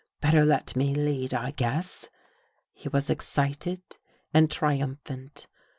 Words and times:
Better 0.19 0.43
let 0.43 0.75
me 0.75 0.95
lead, 0.95 1.31
I 1.35 1.51
guess." 1.51 2.07
He 2.73 2.89
was 2.89 3.11
excited 3.11 3.83
and 4.33 4.49
triumphant. 4.49 5.45